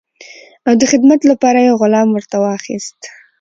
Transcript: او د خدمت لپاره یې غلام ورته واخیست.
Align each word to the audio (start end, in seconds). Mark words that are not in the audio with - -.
او 0.67 0.73
د 0.81 0.83
خدمت 0.91 1.19
لپاره 1.31 1.59
یې 1.65 1.71
غلام 1.81 2.07
ورته 2.11 2.35
واخیست. 2.39 2.99